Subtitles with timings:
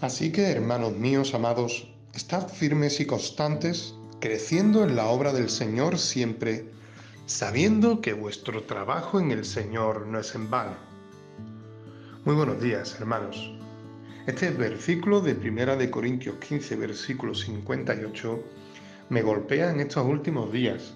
[0.00, 5.98] Así que, hermanos míos amados, estad firmes y constantes, creciendo en la obra del Señor
[5.98, 6.66] siempre,
[7.26, 10.76] sabiendo que vuestro trabajo en el Señor no es en vano.
[12.24, 13.52] Muy buenos días, hermanos.
[14.28, 18.44] Este versículo de Primera de Corintios 15, versículo 58,
[19.08, 20.94] me golpea en estos últimos días.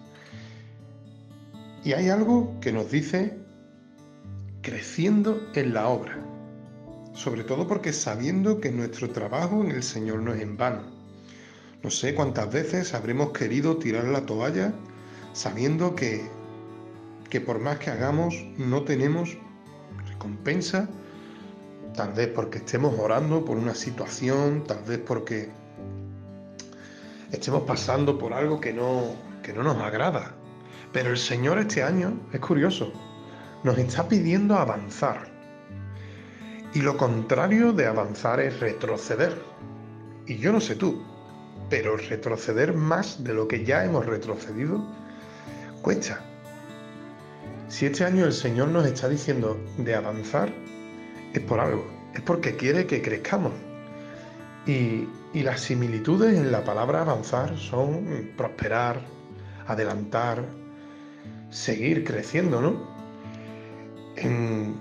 [1.82, 3.36] Y hay algo que nos dice
[4.62, 6.31] creciendo en la obra
[7.14, 10.82] sobre todo porque sabiendo que nuestro trabajo en el Señor no es en vano.
[11.82, 14.72] No sé cuántas veces habremos querido tirar la toalla
[15.32, 16.22] sabiendo que,
[17.28, 19.36] que por más que hagamos no tenemos
[20.08, 20.88] recompensa,
[21.94, 25.50] tal vez porque estemos orando por una situación, tal vez porque
[27.32, 30.34] estemos pasando por algo que no, que no nos agrada.
[30.92, 32.92] Pero el Señor este año, es curioso,
[33.64, 35.31] nos está pidiendo avanzar
[36.74, 39.42] y lo contrario de avanzar es retroceder.
[40.26, 41.02] Y yo no sé tú,
[41.68, 44.82] pero retroceder más de lo que ya hemos retrocedido
[45.82, 46.20] cuesta.
[47.68, 50.52] Si este año el Señor nos está diciendo de avanzar,
[51.32, 53.52] es por algo, es porque quiere que crezcamos.
[54.66, 59.00] Y, las similitudes en la palabra avanzar son prosperar,
[59.66, 60.44] adelantar,
[61.50, 62.86] seguir creciendo, ¿no?
[64.16, 64.76] En,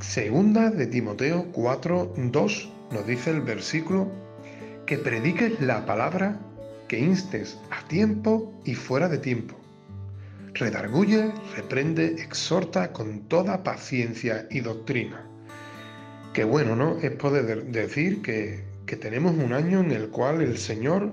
[0.00, 4.08] Segunda de Timoteo 4, 2 nos dice el versículo
[4.86, 6.38] que prediques la palabra,
[6.86, 9.56] que instes a tiempo y fuera de tiempo.
[10.54, 15.26] Redarguye, reprende, exhorta con toda paciencia y doctrina.
[16.32, 16.98] Qué bueno, ¿no?
[16.98, 21.12] Es poder decir que, que tenemos un año en el cual el Señor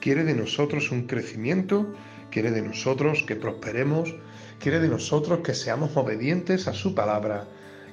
[0.00, 1.94] quiere de nosotros un crecimiento,
[2.30, 4.16] quiere de nosotros que prosperemos,
[4.58, 7.46] quiere de nosotros que seamos obedientes a su palabra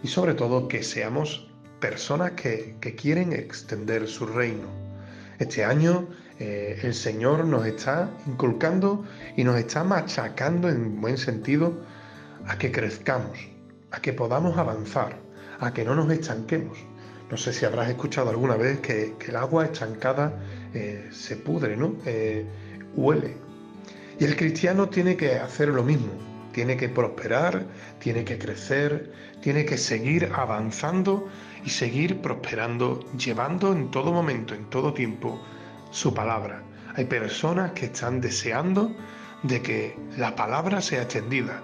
[0.03, 4.67] y sobre todo que seamos personas que, quieren extender su reino.
[5.39, 6.07] Este año
[6.39, 9.05] eh, el Señor nos está inculcando
[9.37, 11.73] y nos está machacando en buen sentido
[12.47, 13.37] a que crezcamos,
[13.91, 15.17] a que podamos avanzar,
[15.59, 16.77] a que no nos estanquemos.
[17.29, 20.33] No sé si habrás escuchado alguna vez que, el agua estancada
[20.73, 21.95] eh, se pudre, ¿no?
[22.05, 22.45] Eh,
[22.95, 23.35] huele.
[24.19, 26.11] Y el cristiano tiene que hacer lo mismo,
[26.51, 27.65] tiene que prosperar,
[27.99, 29.11] tiene que crecer,
[29.41, 31.27] tiene que seguir avanzando
[31.63, 35.41] y seguir prosperando, llevando en todo momento, en todo tiempo,
[35.91, 36.63] su palabra.
[36.95, 38.95] Hay personas que están deseando
[39.43, 41.61] de que la palabra sea extendida.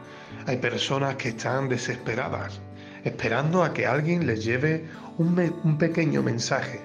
[0.47, 2.61] Hay personas que están desesperadas,
[3.03, 4.85] esperando a que alguien les lleve
[5.17, 6.79] un, pequeño mensaje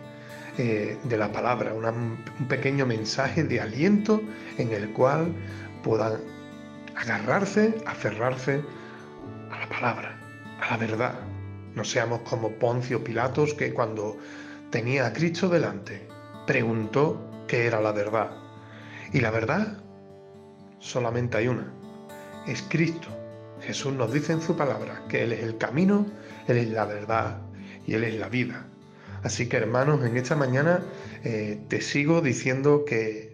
[0.59, 4.22] eh, de la palabra, un pequeño mensaje de aliento
[4.59, 5.32] en el cual
[5.82, 6.39] puedan
[6.96, 8.62] agarrarse, aferrarse
[9.50, 10.18] a la palabra,
[10.60, 11.14] a la verdad.
[11.74, 14.18] No seamos como Poncio Pilatos que cuando
[14.70, 16.06] tenía a Cristo delante
[16.46, 18.30] preguntó qué era la verdad.
[19.12, 19.78] Y la verdad
[20.78, 21.72] solamente hay una,
[22.46, 23.08] es Cristo.
[23.60, 26.06] Jesús nos dice en su palabra que Él es el camino,
[26.48, 27.40] Él es la verdad
[27.86, 28.66] y Él es la vida.
[29.22, 30.82] Así que hermanos, en esta mañana
[31.24, 33.29] eh, te sigo diciendo que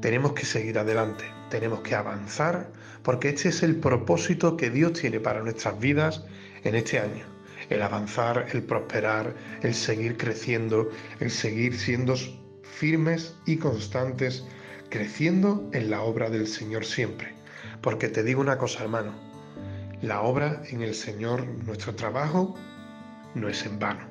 [0.00, 2.70] tenemos que seguir adelante, tenemos que avanzar,
[3.02, 6.24] porque este es el propósito que Dios tiene para nuestras vidas
[6.64, 7.24] en este año.
[7.68, 10.90] El avanzar, el prosperar, el seguir creciendo,
[11.20, 12.14] el seguir siendo
[12.62, 14.44] firmes y constantes,
[14.88, 17.34] creciendo en la obra del Señor siempre.
[17.80, 19.14] Porque te digo una cosa, hermano,
[20.02, 22.56] la obra en el Señor, nuestro trabajo,
[23.34, 24.08] no es en vano.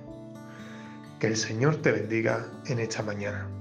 [1.20, 3.59] Que el Señor te bendiga en esta mañana.